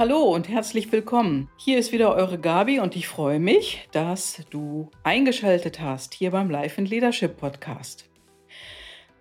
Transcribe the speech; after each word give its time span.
Hallo 0.00 0.22
und 0.34 0.48
herzlich 0.48 0.90
willkommen. 0.92 1.50
Hier 1.58 1.76
ist 1.76 1.92
wieder 1.92 2.14
eure 2.14 2.38
Gabi 2.38 2.80
und 2.80 2.96
ich 2.96 3.06
freue 3.06 3.38
mich, 3.38 3.86
dass 3.92 4.42
du 4.48 4.90
eingeschaltet 5.02 5.78
hast 5.78 6.14
hier 6.14 6.30
beim 6.30 6.48
Life 6.48 6.80
and 6.80 6.88
Leadership 6.88 7.36
Podcast. 7.36 8.08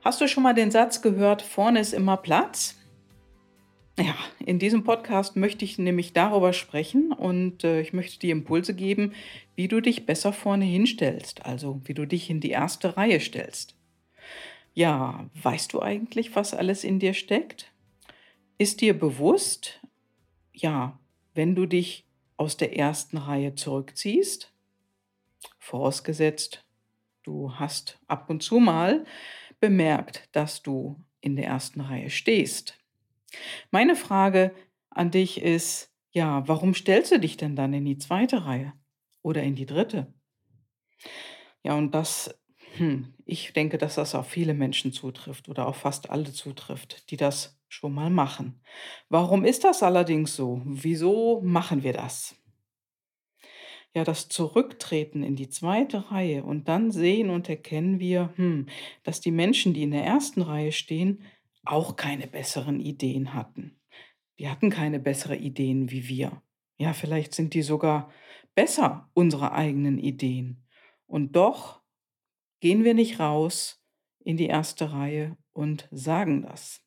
Hast 0.06 0.22
du 0.22 0.30
schon 0.30 0.42
mal 0.42 0.54
den 0.54 0.72
Satz 0.72 1.02
gehört, 1.02 1.42
vorne 1.42 1.82
ist 1.82 1.92
immer 1.92 2.16
Platz? 2.16 2.78
Ja, 4.00 4.16
in 4.40 4.58
diesem 4.58 4.86
Podcast 4.86 5.36
möchte 5.36 5.66
ich 5.66 5.78
nämlich 5.80 6.14
darüber 6.14 6.54
sprechen 6.54 7.12
und 7.12 7.66
äh, 7.66 7.82
ich 7.82 7.92
möchte 7.92 8.18
dir 8.18 8.32
Impulse 8.32 8.74
geben, 8.74 9.12
wie 9.58 9.68
du 9.68 9.82
dich 9.82 10.06
besser 10.06 10.32
vorne 10.32 10.64
hinstellst, 10.64 11.46
also 11.46 11.82
wie 11.84 11.94
du 11.94 12.06
dich 12.06 12.30
in 12.30 12.40
die 12.40 12.52
erste 12.52 12.96
Reihe 12.96 13.20
stellst. 13.20 13.76
Ja, 14.74 15.30
weißt 15.44 15.74
du 15.74 15.82
eigentlich, 15.82 16.38
was 16.38 16.54
alles 16.54 16.86
in 16.86 17.00
dir 17.00 17.14
steckt? 17.14 17.70
Ist 18.58 18.80
dir 18.80 18.98
bewusst, 18.98 19.82
ja, 20.62 21.00
wenn 21.34 21.56
du 21.56 21.66
dich 21.66 22.06
aus 22.38 22.58
der 22.58 22.78
ersten 22.78 23.18
Reihe 23.18 23.56
zurückziehst, 23.56 24.54
vorausgesetzt, 25.58 26.66
du 27.24 27.54
hast 27.56 28.00
ab 28.08 28.30
und 28.30 28.42
zu 28.44 28.60
mal 28.60 29.06
bemerkt, 29.60 30.30
dass 30.32 30.64
du 30.64 31.04
in 31.22 31.36
der 31.36 31.46
ersten 31.46 31.82
Reihe 31.82 32.10
stehst. 32.10 32.78
Meine 33.72 33.96
Frage 33.96 34.54
an 34.90 35.12
dich 35.12 35.42
ist, 35.42 35.94
ja, 36.12 36.48
warum 36.48 36.74
stellst 36.74 37.12
du 37.12 37.20
dich 37.20 37.38
denn 37.38 37.56
dann 37.56 37.74
in 37.74 37.86
die 37.86 37.98
zweite 37.98 38.46
Reihe 38.46 38.74
oder 39.22 39.44
in 39.44 39.56
die 39.56 39.66
dritte? 39.66 40.14
Ja, 41.64 41.76
und 41.76 41.92
das 41.94 42.39
ich 43.26 43.54
denke, 43.54 43.78
dass 43.78 43.96
das 43.96 44.16
auf 44.16 44.28
viele 44.28 44.54
Menschen 44.54 44.92
zutrifft 44.92 45.50
oder 45.50 45.68
auf 45.68 45.78
fast 45.78 46.10
alle 46.10 46.32
zutrifft, 46.32 47.12
die 47.12 47.18
das 47.18 47.60
schon 47.68 47.94
mal 47.94 48.10
machen. 48.10 48.62
Warum 49.10 49.46
ist 49.46 49.64
das 49.64 49.84
allerdings 49.84 50.36
so? 50.36 50.62
Wieso 50.66 51.42
machen 51.42 51.84
wir 51.84 51.94
das? 51.94 52.36
Ja, 53.96 54.04
das 54.04 54.30
Zurücktreten 54.30 55.24
in 55.24 55.36
die 55.36 55.50
zweite 55.50 56.12
Reihe 56.12 56.44
und 56.44 56.68
dann 56.68 56.92
sehen 56.92 57.30
und 57.30 57.50
erkennen 57.50 58.00
wir, 58.00 58.34
hm, 58.36 58.68
dass 59.04 59.20
die 59.20 59.32
Menschen, 59.32 59.74
die 59.74 59.84
in 59.84 59.92
der 59.92 60.04
ersten 60.04 60.42
Reihe 60.42 60.72
stehen, 60.72 61.24
auch 61.66 61.96
keine 61.96 62.28
besseren 62.28 62.80
Ideen 62.80 63.34
hatten. 63.34 63.80
Die 64.40 64.48
hatten 64.48 64.70
keine 64.70 65.00
besseren 65.00 65.40
Ideen 65.40 65.92
wie 65.92 66.08
wir. 66.08 66.42
Ja, 66.78 66.94
vielleicht 66.94 67.36
sind 67.36 67.54
die 67.54 67.62
sogar 67.62 68.12
besser, 68.56 69.10
unsere 69.14 69.52
eigenen 69.52 69.98
Ideen. 70.00 70.64
Und 71.06 71.36
doch 71.36 71.82
gehen 72.60 72.84
wir 72.84 72.94
nicht 72.94 73.20
raus 73.20 73.82
in 74.24 74.38
die 74.38 74.48
erste 74.48 74.92
Reihe 74.92 75.38
und 75.54 75.88
sagen 75.92 76.42
das. 76.42 76.82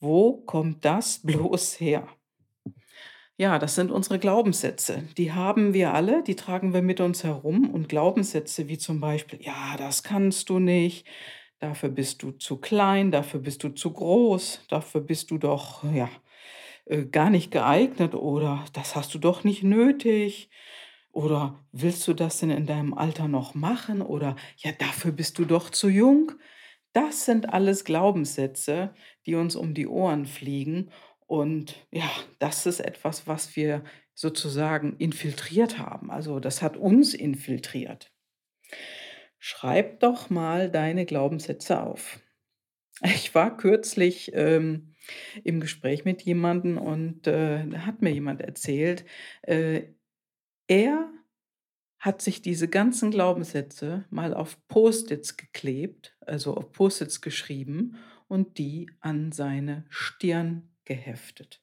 Wo 0.00 0.38
kommt 0.38 0.84
das 0.84 1.20
bloß 1.22 1.80
her? 1.80 2.08
Ja, 3.40 3.60
das 3.60 3.76
sind 3.76 3.92
unsere 3.92 4.18
Glaubenssätze. 4.18 5.04
Die 5.16 5.32
haben 5.32 5.72
wir 5.72 5.94
alle, 5.94 6.24
die 6.24 6.34
tragen 6.34 6.74
wir 6.74 6.82
mit 6.82 7.00
uns 7.00 7.22
herum. 7.22 7.70
Und 7.70 7.88
Glaubenssätze 7.88 8.66
wie 8.66 8.78
zum 8.78 9.00
Beispiel, 9.00 9.40
ja, 9.40 9.76
das 9.76 10.02
kannst 10.02 10.48
du 10.48 10.58
nicht, 10.58 11.06
dafür 11.60 11.88
bist 11.88 12.22
du 12.24 12.32
zu 12.32 12.56
klein, 12.56 13.12
dafür 13.12 13.38
bist 13.38 13.62
du 13.62 13.68
zu 13.68 13.92
groß, 13.92 14.62
dafür 14.68 15.02
bist 15.02 15.30
du 15.30 15.38
doch, 15.38 15.84
ja, 15.84 16.10
äh, 16.86 17.04
gar 17.04 17.30
nicht 17.30 17.50
geeignet 17.52 18.14
oder 18.14 18.64
das 18.72 18.96
hast 18.96 19.14
du 19.14 19.18
doch 19.18 19.44
nicht 19.44 19.62
nötig. 19.62 20.50
Oder 21.12 21.64
willst 21.72 22.06
du 22.06 22.14
das 22.14 22.38
denn 22.38 22.50
in 22.50 22.66
deinem 22.66 22.94
Alter 22.94 23.28
noch 23.28 23.54
machen? 23.54 24.02
Oder 24.02 24.36
ja, 24.58 24.72
dafür 24.72 25.12
bist 25.12 25.38
du 25.38 25.44
doch 25.44 25.70
zu 25.70 25.88
jung. 25.88 26.32
Das 26.92 27.24
sind 27.24 27.52
alles 27.52 27.84
Glaubenssätze, 27.84 28.94
die 29.26 29.34
uns 29.34 29.56
um 29.56 29.74
die 29.74 29.86
Ohren 29.86 30.26
fliegen. 30.26 30.90
Und 31.26 31.86
ja, 31.90 32.10
das 32.38 32.66
ist 32.66 32.80
etwas, 32.80 33.26
was 33.26 33.56
wir 33.56 33.84
sozusagen 34.14 34.96
infiltriert 34.96 35.78
haben. 35.78 36.10
Also 36.10 36.40
das 36.40 36.62
hat 36.62 36.76
uns 36.76 37.14
infiltriert. 37.14 38.12
Schreib 39.38 40.00
doch 40.00 40.30
mal 40.30 40.70
deine 40.70 41.06
Glaubenssätze 41.06 41.82
auf. 41.82 42.20
Ich 43.04 43.34
war 43.34 43.56
kürzlich 43.56 44.32
ähm, 44.34 44.94
im 45.44 45.60
Gespräch 45.60 46.04
mit 46.04 46.22
jemandem 46.22 46.78
und 46.78 47.26
äh, 47.26 47.64
da 47.66 47.86
hat 47.86 48.02
mir 48.02 48.10
jemand 48.10 48.40
erzählt, 48.40 49.04
äh, 49.42 49.82
er 50.68 51.12
hat 51.98 52.22
sich 52.22 52.42
diese 52.42 52.68
ganzen 52.68 53.10
Glaubenssätze 53.10 54.04
mal 54.10 54.32
auf 54.32 54.56
Post-its 54.68 55.36
geklebt, 55.36 56.16
also 56.20 56.54
auf 56.56 56.70
Post-its 56.70 57.20
geschrieben 57.20 57.96
und 58.28 58.58
die 58.58 58.90
an 59.00 59.32
seine 59.32 59.84
Stirn 59.88 60.70
geheftet. 60.84 61.60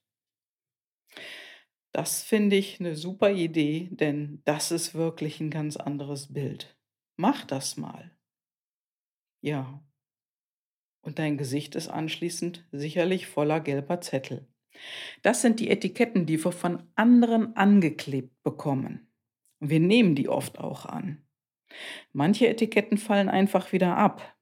Das 1.94 2.24
finde 2.24 2.58
ich 2.58 2.82
eine 2.82 2.96
super 2.98 3.32
Idee, 3.32 3.88
denn 3.92 4.42
das 4.44 4.72
ist 4.72 4.96
wirklich 4.96 5.40
ein 5.40 5.50
ganz 5.50 5.78
anderes 5.78 6.34
Bild. 6.34 6.78
Mach 7.16 7.46
das 7.46 7.78
mal. 7.78 8.12
Ja. 9.42 9.82
Und 11.02 11.20
dein 11.20 11.38
Gesicht 11.38 11.76
ist 11.76 11.88
anschließend 11.88 12.68
sicherlich 12.74 13.28
voller 13.28 13.62
gelber 13.62 14.02
Zettel. 14.02 14.46
Das 15.22 15.42
sind 15.42 15.60
die 15.60 15.70
Etiketten, 15.70 16.26
die 16.26 16.44
wir 16.44 16.52
von 16.52 16.84
anderen 16.96 17.56
angeklebt 17.56 18.44
bekommen. 18.44 19.08
Wir 19.60 19.80
nehmen 19.80 20.16
die 20.16 20.30
oft 20.30 20.60
auch 20.60 20.86
an. 20.86 21.24
Manche 22.14 22.48
Etiketten 22.48 22.98
fallen 22.98 23.30
einfach 23.30 23.72
wieder 23.72 23.98
ab. 23.98 24.36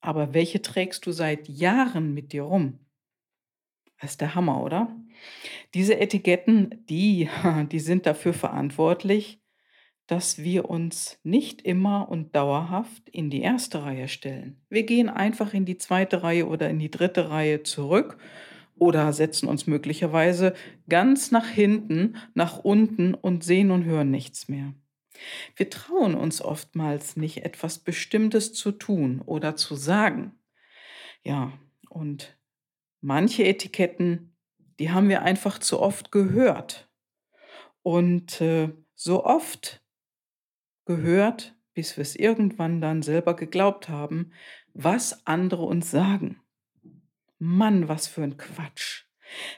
Aber 0.00 0.34
welche 0.34 0.62
trägst 0.62 1.06
du 1.06 1.12
seit 1.12 1.48
Jahren 1.48 2.14
mit 2.14 2.32
dir 2.32 2.42
rum? 2.42 2.80
Das 4.00 4.12
ist 4.12 4.20
der 4.20 4.34
Hammer, 4.34 4.62
oder? 4.62 4.94
Diese 5.74 5.98
Etiketten, 5.98 6.84
die, 6.88 7.28
die 7.72 7.80
sind 7.80 8.06
dafür 8.06 8.34
verantwortlich, 8.34 9.40
dass 10.06 10.38
wir 10.38 10.70
uns 10.70 11.18
nicht 11.24 11.62
immer 11.62 12.08
und 12.08 12.36
dauerhaft 12.36 13.08
in 13.08 13.30
die 13.30 13.40
erste 13.40 13.82
Reihe 13.82 14.06
stellen. 14.06 14.60
Wir 14.68 14.84
gehen 14.84 15.08
einfach 15.08 15.52
in 15.52 15.64
die 15.64 15.78
zweite 15.78 16.22
Reihe 16.22 16.46
oder 16.46 16.70
in 16.70 16.78
die 16.78 16.90
dritte 16.90 17.30
Reihe 17.30 17.62
zurück 17.64 18.18
oder 18.78 19.12
setzen 19.12 19.48
uns 19.48 19.66
möglicherweise 19.66 20.54
ganz 20.88 21.30
nach 21.30 21.48
hinten, 21.48 22.16
nach 22.34 22.58
unten 22.58 23.14
und 23.14 23.44
sehen 23.44 23.70
und 23.70 23.84
hören 23.84 24.10
nichts 24.10 24.48
mehr. 24.48 24.74
Wir 25.56 25.70
trauen 25.70 26.14
uns 26.14 26.42
oftmals 26.42 27.16
nicht, 27.16 27.44
etwas 27.44 27.78
Bestimmtes 27.78 28.52
zu 28.52 28.72
tun 28.72 29.22
oder 29.24 29.56
zu 29.56 29.74
sagen. 29.74 30.38
Ja, 31.22 31.52
und 31.88 32.38
manche 33.00 33.44
Etiketten, 33.44 34.36
die 34.78 34.90
haben 34.90 35.08
wir 35.08 35.22
einfach 35.22 35.58
zu 35.58 35.80
oft 35.80 36.12
gehört. 36.12 36.90
Und 37.82 38.40
äh, 38.40 38.72
so 38.94 39.24
oft 39.24 39.82
gehört, 40.84 41.54
bis 41.72 41.96
wir 41.96 42.02
es 42.02 42.16
irgendwann 42.16 42.80
dann 42.80 43.02
selber 43.02 43.34
geglaubt 43.34 43.88
haben, 43.88 44.32
was 44.74 45.26
andere 45.26 45.62
uns 45.62 45.90
sagen. 45.90 46.40
Mann, 47.38 47.88
was 47.88 48.06
für 48.06 48.22
ein 48.22 48.36
Quatsch. 48.36 49.04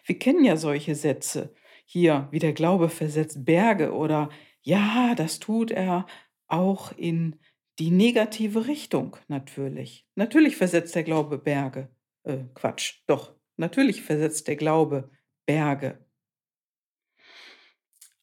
Wir 0.04 0.18
kennen 0.18 0.44
ja 0.44 0.56
solche 0.56 0.94
Sätze. 0.94 1.54
Hier, 1.84 2.28
wie 2.30 2.38
der 2.38 2.52
Glaube 2.52 2.88
versetzt 2.88 3.44
Berge 3.44 3.92
oder 3.92 4.30
ja, 4.62 5.14
das 5.14 5.38
tut 5.38 5.70
er 5.70 6.06
auch 6.48 6.92
in 6.96 7.36
die 7.78 7.90
negative 7.90 8.66
Richtung 8.66 9.16
natürlich. 9.28 10.06
Natürlich 10.14 10.56
versetzt 10.56 10.94
der 10.94 11.04
Glaube 11.04 11.38
Berge. 11.38 11.88
Äh, 12.24 12.44
Quatsch, 12.54 13.02
doch, 13.06 13.34
natürlich 13.56 14.02
versetzt 14.02 14.48
der 14.48 14.56
Glaube 14.56 15.10
Berge. 15.46 16.04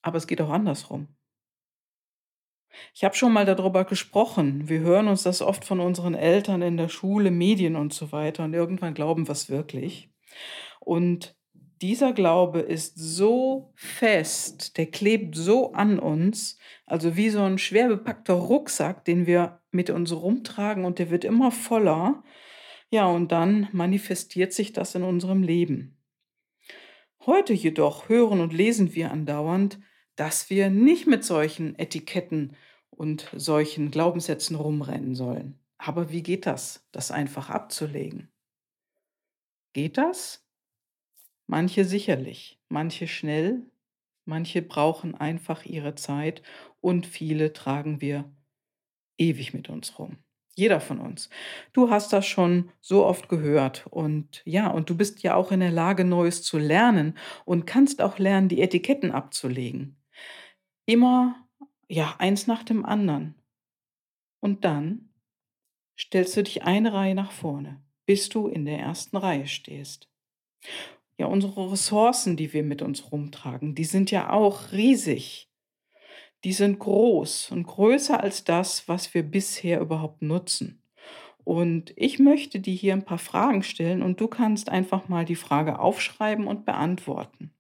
Aber 0.01 0.17
es 0.17 0.27
geht 0.27 0.41
auch 0.41 0.49
andersrum. 0.49 1.14
Ich 2.93 3.03
habe 3.03 3.15
schon 3.15 3.33
mal 3.33 3.45
darüber 3.45 3.83
gesprochen. 3.83 4.69
Wir 4.69 4.79
hören 4.79 5.07
uns 5.07 5.23
das 5.23 5.41
oft 5.41 5.65
von 5.65 5.79
unseren 5.79 6.15
Eltern 6.15 6.61
in 6.61 6.77
der 6.77 6.89
Schule, 6.89 7.31
Medien 7.31 7.75
und 7.75 7.93
so 7.93 8.11
weiter. 8.11 8.43
Und 8.43 8.53
irgendwann 8.53 8.93
glauben 8.93 9.27
wir 9.27 9.33
es 9.33 9.49
wirklich. 9.49 10.09
Und 10.79 11.35
dieser 11.81 12.13
Glaube 12.13 12.59
ist 12.61 12.93
so 12.97 13.73
fest, 13.75 14.77
der 14.77 14.85
klebt 14.85 15.35
so 15.35 15.73
an 15.73 15.99
uns, 15.99 16.57
also 16.85 17.17
wie 17.17 17.29
so 17.29 17.41
ein 17.41 17.57
schwer 17.57 17.89
bepackter 17.89 18.33
Rucksack, 18.33 19.03
den 19.03 19.27
wir 19.27 19.61
mit 19.71 19.89
uns 19.89 20.13
rumtragen 20.13 20.85
und 20.85 20.99
der 20.99 21.09
wird 21.09 21.25
immer 21.25 21.51
voller. 21.51 22.23
Ja, 22.89 23.07
und 23.07 23.31
dann 23.31 23.67
manifestiert 23.71 24.53
sich 24.53 24.71
das 24.71 24.95
in 24.95 25.03
unserem 25.03 25.43
Leben. 25.43 25.97
Heute 27.25 27.53
jedoch 27.53 28.07
hören 28.07 28.39
und 28.39 28.53
lesen 28.53 28.93
wir 28.93 29.11
andauernd, 29.11 29.79
dass 30.15 30.49
wir 30.49 30.69
nicht 30.69 31.07
mit 31.07 31.23
solchen 31.23 31.77
Etiketten 31.77 32.55
und 32.95 33.29
solchen 33.35 33.91
Glaubenssätzen 33.91 34.55
rumrennen 34.55 35.15
sollen. 35.15 35.59
Aber 35.77 36.11
wie 36.11 36.23
geht 36.23 36.45
das, 36.45 36.87
das 36.91 37.11
einfach 37.11 37.49
abzulegen? 37.49 38.31
Geht 39.73 39.97
das? 39.97 40.45
Manche 41.47 41.85
sicherlich, 41.85 42.59
manche 42.69 43.07
schnell, 43.07 43.61
manche 44.25 44.61
brauchen 44.61 45.13
einfach 45.15 45.65
ihre 45.65 45.95
Zeit 45.95 46.41
und 46.81 47.05
viele 47.05 47.53
tragen 47.53 48.01
wir 48.01 48.31
ewig 49.17 49.53
mit 49.53 49.69
uns 49.69 49.99
rum. 49.99 50.17
Jeder 50.55 50.79
von 50.79 50.99
uns. 50.99 51.29
Du 51.73 51.89
hast 51.89 52.13
das 52.13 52.25
schon 52.25 52.71
so 52.79 53.05
oft 53.05 53.27
gehört 53.27 53.85
und 53.87 54.41
ja, 54.45 54.69
und 54.69 54.89
du 54.89 54.95
bist 54.95 55.21
ja 55.21 55.35
auch 55.35 55.51
in 55.51 55.59
der 55.59 55.71
Lage, 55.71 56.05
Neues 56.05 56.43
zu 56.43 56.57
lernen 56.57 57.17
und 57.43 57.65
kannst 57.67 58.01
auch 58.01 58.17
lernen, 58.19 58.47
die 58.47 58.61
Etiketten 58.61 59.11
abzulegen. 59.11 59.97
Immer, 60.85 61.44
ja, 61.87 62.15
eins 62.19 62.47
nach 62.47 62.63
dem 62.63 62.85
anderen. 62.85 63.35
Und 64.39 64.65
dann 64.65 65.09
stellst 65.97 66.35
du 66.37 66.43
dich 66.43 66.63
eine 66.63 66.93
Reihe 66.93 67.15
nach 67.15 67.31
vorne, 67.31 67.81
bis 68.05 68.29
du 68.29 68.47
in 68.47 68.65
der 68.65 68.79
ersten 68.79 69.17
Reihe 69.17 69.47
stehst. 69.47 70.09
Ja, 71.17 71.27
unsere 71.27 71.71
Ressourcen, 71.71 72.35
die 72.35 72.51
wir 72.53 72.63
mit 72.63 72.81
uns 72.81 73.11
rumtragen, 73.11 73.73
die 73.75 73.85
sind 73.85 74.11
ja 74.11 74.31
auch 74.31 74.71
riesig. 74.71 75.49
Die 76.43 76.53
sind 76.53 76.77
groß 76.77 77.51
und 77.51 77.63
größer 77.63 78.21
als 78.21 78.43
das, 78.43 78.87
was 78.87 79.13
wir 79.13 79.23
bisher 79.23 79.79
überhaupt 79.79 80.21
nutzen. 80.21 80.83
Und 81.43 81.93
ich 81.95 82.19
möchte 82.19 82.59
dir 82.59 82.73
hier 82.73 82.93
ein 82.93 83.05
paar 83.05 83.19
Fragen 83.19 83.63
stellen 83.63 84.01
und 84.01 84.19
du 84.19 84.27
kannst 84.27 84.69
einfach 84.69 85.07
mal 85.07 85.25
die 85.25 85.35
Frage 85.35 85.79
aufschreiben 85.79 86.47
und 86.47 86.65
beantworten. 86.65 87.53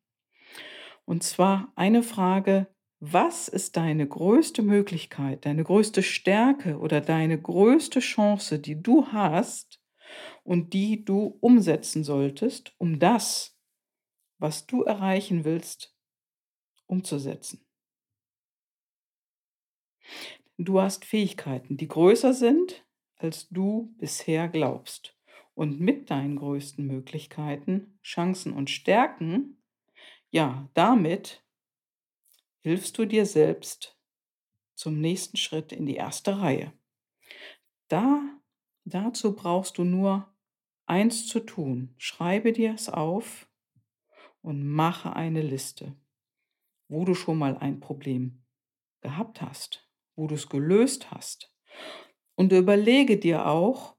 Und 1.05 1.23
zwar 1.23 1.71
eine 1.75 2.03
Frage, 2.03 2.67
was 3.11 3.47
ist 3.47 3.77
deine 3.77 4.07
größte 4.07 4.61
Möglichkeit, 4.61 5.45
deine 5.45 5.63
größte 5.63 6.03
Stärke 6.03 6.79
oder 6.79 7.01
deine 7.01 7.39
größte 7.41 7.99
Chance, 7.99 8.59
die 8.59 8.81
du 8.81 9.07
hast 9.07 9.81
und 10.43 10.73
die 10.73 11.05
du 11.05 11.37
umsetzen 11.41 12.03
solltest, 12.03 12.73
um 12.77 12.99
das, 12.99 13.57
was 14.37 14.65
du 14.65 14.83
erreichen 14.83 15.45
willst, 15.45 15.95
umzusetzen? 16.87 17.65
Du 20.57 20.81
hast 20.81 21.05
Fähigkeiten, 21.05 21.77
die 21.77 21.87
größer 21.87 22.33
sind, 22.33 22.85
als 23.17 23.49
du 23.49 23.93
bisher 23.97 24.47
glaubst. 24.47 25.17
Und 25.53 25.79
mit 25.79 26.09
deinen 26.09 26.35
größten 26.37 26.85
Möglichkeiten, 26.85 27.99
Chancen 28.03 28.51
und 28.53 28.69
Stärken, 28.69 29.61
ja, 30.29 30.69
damit 30.73 31.44
hilfst 32.65 32.97
du 32.97 33.05
dir 33.05 33.25
selbst 33.25 33.97
zum 34.75 34.99
nächsten 34.99 35.37
Schritt 35.37 35.71
in 35.71 35.85
die 35.85 35.95
erste 35.95 36.41
Reihe. 36.41 36.73
Da, 37.87 38.21
dazu 38.83 39.35
brauchst 39.35 39.77
du 39.77 39.83
nur 39.83 40.27
eins 40.85 41.27
zu 41.27 41.39
tun. 41.39 41.93
Schreibe 41.97 42.51
dir 42.51 42.73
es 42.73 42.89
auf 42.89 43.47
und 44.41 44.67
mache 44.67 45.15
eine 45.15 45.41
Liste, 45.41 45.95
wo 46.89 47.05
du 47.05 47.15
schon 47.15 47.37
mal 47.37 47.57
ein 47.57 47.79
Problem 47.79 48.43
gehabt 49.01 49.41
hast 49.41 49.85
wo 50.15 50.27
du 50.27 50.35
es 50.35 50.49
gelöst 50.49 51.11
hast. 51.11 51.51
Und 52.35 52.51
überlege 52.51 53.17
dir 53.17 53.47
auch, 53.47 53.95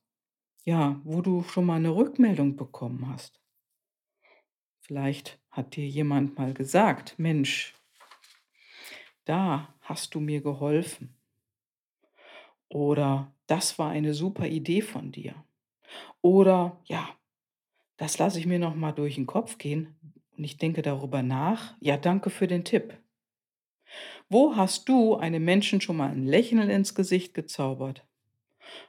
ja, 0.65 1.01
wo 1.05 1.23
du 1.23 1.43
schon 1.43 1.67
mal 1.67 1.77
eine 1.77 1.95
Rückmeldung 1.95 2.57
bekommen 2.57 3.09
hast. 3.09 3.41
Vielleicht 4.81 5.41
hat 5.51 5.77
dir 5.77 5.87
jemand 5.87 6.37
mal 6.39 6.53
gesagt, 6.55 7.19
Mensch, 7.19 7.75
da 9.27 9.75
hast 9.83 10.15
du 10.15 10.21
mir 10.21 10.41
geholfen. 10.41 11.15
Oder 12.69 13.33
das 13.47 13.79
war 13.79 13.91
eine 13.91 14.15
super 14.15 14.47
Idee 14.47 14.81
von 14.81 15.13
dir. 15.13 15.35
Oder 16.23 16.81
ja, 16.87 17.09
das 17.97 18.19
lasse 18.19 18.39
ich 18.39 18.47
mir 18.47 18.59
noch 18.59 18.75
mal 18.75 18.93
durch 18.93 19.17
den 19.17 19.27
Kopf 19.27 19.59
gehen 19.59 19.95
und 20.37 20.45
ich 20.45 20.57
denke 20.57 20.83
darüber 20.83 21.23
nach. 21.23 21.75
Ja, 21.81 21.97
danke 21.97 22.31
für 22.31 22.47
den 22.47 22.65
Tipp. 22.65 22.99
Wo 24.29 24.57
hast 24.57 24.89
du 24.89 25.17
einem 25.17 25.45
Menschen 25.45 25.81
schon 25.81 25.97
mal 25.97 26.11
ein 26.11 26.27
Lächeln 26.27 26.69
ins 26.69 26.95
Gesicht 26.95 27.35
gezaubert? 27.35 28.07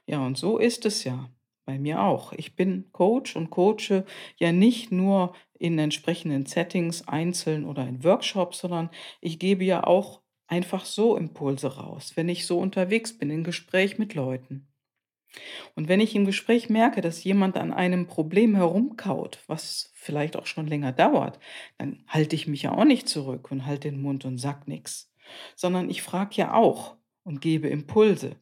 Ja, 0.06 0.26
und 0.26 0.38
so 0.38 0.58
ist 0.58 0.86
es 0.86 1.04
ja 1.04 1.30
bei 1.66 1.78
mir 1.78 2.02
auch. 2.02 2.34
Ich 2.34 2.56
bin 2.56 2.92
Coach 2.92 3.36
und 3.36 3.50
coache 3.50 4.06
ja 4.38 4.52
nicht 4.52 4.92
nur 4.92 5.36
in 5.60 5.78
entsprechenden 5.78 6.46
Settings 6.46 7.08
einzeln 7.08 7.66
oder 7.66 7.88
in 7.88 8.04
Workshops, 8.04 8.60
sondern 8.60 8.90
ich 9.22 9.38
gebe 9.38 9.64
ja 9.64 9.84
auch 9.84 10.22
einfach 10.48 10.86
so 10.86 11.18
Impulse 11.18 11.76
raus, 11.76 12.14
wenn 12.16 12.30
ich 12.30 12.46
so 12.46 12.60
unterwegs 12.60 13.18
bin, 13.18 13.30
in 13.30 13.44
Gespräch 13.44 13.98
mit 13.98 14.14
Leuten. 14.14 14.68
Und 15.76 15.88
wenn 15.88 16.00
ich 16.00 16.16
im 16.16 16.26
Gespräch 16.26 16.70
merke, 16.70 17.02
dass 17.02 17.24
jemand 17.24 17.58
an 17.58 17.74
einem 17.74 18.08
Problem 18.08 18.56
herumkaut, 18.56 19.44
was 19.48 19.92
vielleicht 19.94 20.36
auch 20.36 20.46
schon 20.46 20.68
länger 20.68 20.94
dauert, 20.94 21.40
dann 21.78 22.04
halte 22.08 22.36
ich 22.36 22.48
mich 22.48 22.64
ja 22.64 22.72
auch 22.72 22.86
nicht 22.86 23.08
zurück 23.08 23.52
und 23.52 23.66
halte 23.66 23.92
den 23.92 24.02
Mund 24.02 24.26
und 24.26 24.38
sag 24.38 24.68
nichts, 24.68 25.14
sondern 25.56 25.90
ich 25.90 26.02
frage 26.02 26.36
ja 26.36 26.54
auch 26.54 26.96
und 27.24 27.42
gebe 27.42 27.68
Impulse. 27.68 28.38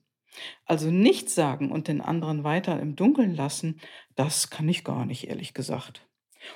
Also 0.65 0.91
nichts 0.91 1.33
sagen 1.33 1.71
und 1.71 1.87
den 1.87 2.01
anderen 2.01 2.43
weiter 2.43 2.79
im 2.79 2.95
Dunkeln 2.95 3.35
lassen, 3.35 3.79
das 4.15 4.49
kann 4.49 4.69
ich 4.69 4.83
gar 4.83 5.05
nicht, 5.05 5.27
ehrlich 5.27 5.53
gesagt. 5.53 6.07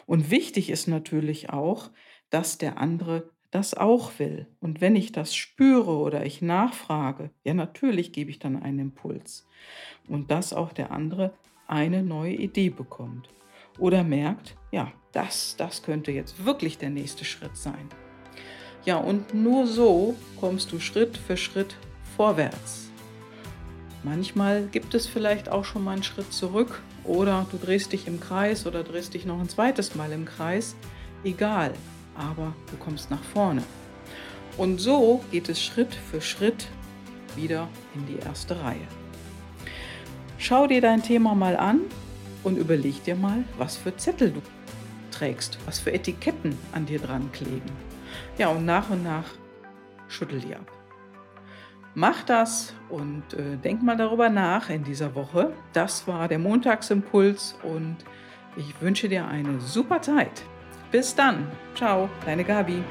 Und 0.05 0.29
wichtig 0.29 0.69
ist 0.69 0.87
natürlich 0.87 1.49
auch, 1.49 1.89
dass 2.29 2.57
der 2.57 2.77
andere 2.77 3.31
das 3.51 3.73
auch 3.73 4.11
will. 4.19 4.47
Und 4.59 4.81
wenn 4.81 4.95
ich 4.95 5.11
das 5.11 5.35
spüre 5.35 5.97
oder 5.97 6.25
ich 6.25 6.41
nachfrage, 6.41 7.31
ja 7.43 7.53
natürlich 7.53 8.11
gebe 8.11 8.29
ich 8.29 8.39
dann 8.39 8.61
einen 8.61 8.79
Impuls. 8.79 9.47
Und 10.07 10.31
dass 10.31 10.53
auch 10.53 10.73
der 10.73 10.91
andere 10.91 11.33
eine 11.67 12.03
neue 12.03 12.33
Idee 12.33 12.69
bekommt. 12.69 13.29
Oder 13.77 14.03
merkt, 14.03 14.55
ja, 14.71 14.91
das, 15.11 15.55
das 15.57 15.83
könnte 15.83 16.11
jetzt 16.11 16.45
wirklich 16.45 16.77
der 16.77 16.89
nächste 16.89 17.25
Schritt 17.25 17.55
sein. 17.55 17.89
Ja, 18.85 18.97
und 18.97 19.33
nur 19.33 19.67
so 19.67 20.15
kommst 20.39 20.71
du 20.71 20.79
Schritt 20.79 21.17
für 21.17 21.37
Schritt 21.37 21.75
vorwärts. 22.15 22.89
Manchmal 24.03 24.67
gibt 24.67 24.93
es 24.93 25.07
vielleicht 25.07 25.49
auch 25.49 25.65
schon 25.65 25.83
mal 25.83 25.93
einen 25.93 26.03
Schritt 26.03 26.31
zurück 26.31 26.81
oder 27.03 27.45
du 27.51 27.57
drehst 27.57 27.91
dich 27.91 28.07
im 28.07 28.19
Kreis 28.19 28.65
oder 28.65 28.83
drehst 28.83 29.13
dich 29.13 29.25
noch 29.25 29.39
ein 29.39 29.49
zweites 29.49 29.95
Mal 29.95 30.11
im 30.13 30.25
Kreis. 30.25 30.75
Egal, 31.23 31.73
aber 32.19 32.53
du 32.69 32.77
kommst 32.77 33.09
nach 33.09 33.23
vorne. 33.23 33.63
Und 34.57 34.79
so 34.79 35.23
geht 35.31 35.49
es 35.49 35.61
Schritt 35.63 35.95
für 35.95 36.21
Schritt 36.21 36.67
wieder 37.35 37.67
in 37.95 38.05
die 38.05 38.19
erste 38.19 38.61
Reihe. 38.61 38.87
Schau 40.37 40.67
dir 40.67 40.81
dein 40.81 41.01
Thema 41.01 41.33
mal 41.33 41.55
an 41.57 41.81
und 42.43 42.57
überleg 42.57 43.03
dir 43.03 43.15
mal, 43.15 43.43
was 43.57 43.77
für 43.77 43.95
Zettel 43.95 44.31
du 44.31 44.41
trägst, 45.11 45.57
was 45.65 45.79
für 45.79 45.93
Etiketten 45.93 46.57
an 46.71 46.85
dir 46.85 46.99
dran 46.99 47.31
kleben. 47.31 47.71
Ja, 48.37 48.49
und 48.49 48.65
nach 48.65 48.89
und 48.89 49.03
nach 49.03 49.25
schüttel 50.07 50.39
die 50.39 50.55
ab. 50.55 50.71
Mach 51.95 52.23
das 52.23 52.73
und 52.89 53.33
äh, 53.33 53.57
denk 53.57 53.81
mal 53.83 53.97
darüber 53.97 54.29
nach 54.29 54.69
in 54.69 54.83
dieser 54.83 55.15
Woche. 55.15 55.53
Das 55.73 56.07
war 56.07 56.27
der 56.27 56.39
Montagsimpuls 56.39 57.55
und 57.63 57.97
ich 58.55 58.81
wünsche 58.81 59.09
dir 59.09 59.27
eine 59.27 59.59
super 59.59 60.01
Zeit. 60.01 60.43
Bis 60.91 61.13
dann. 61.15 61.47
Ciao, 61.75 62.09
deine 62.25 62.43
Gabi. 62.43 62.83